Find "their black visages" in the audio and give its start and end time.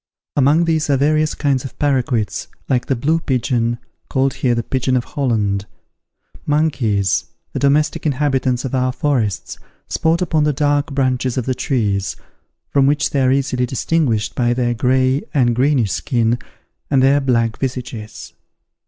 17.03-18.33